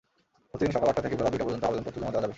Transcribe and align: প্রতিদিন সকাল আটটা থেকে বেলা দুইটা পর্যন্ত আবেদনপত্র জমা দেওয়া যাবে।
প্রতিদিন 0.49 0.71
সকাল 0.75 0.87
আটটা 0.91 1.03
থেকে 1.05 1.17
বেলা 1.19 1.31
দুইটা 1.33 1.45
পর্যন্ত 1.45 1.65
আবেদনপত্র 1.67 1.97
জমা 1.99 2.11
দেওয়া 2.11 2.21
যাবে। 2.23 2.29